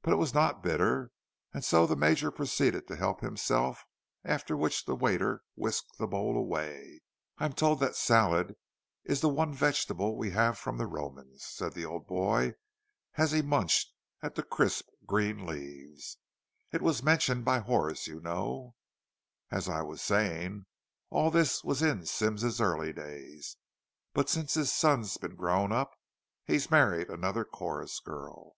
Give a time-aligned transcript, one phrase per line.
[0.00, 1.10] But it was not bitter,
[1.52, 3.84] and so the Major proceeded to help himself,
[4.24, 7.00] after which the waiter whisked the bowl away.
[7.36, 8.56] "I'm told that salad
[9.04, 12.54] is the one vegetable we have from the Romans," said the old boy,
[13.16, 16.16] as he munched at the crisp green leaves.
[16.72, 20.64] "It's mentioned by Horace, you know.—As I was saying,
[21.10, 23.56] all this was in Symmes's early days.
[24.14, 25.90] But since his son's been grown up,
[26.46, 28.54] he's married another chorus girl."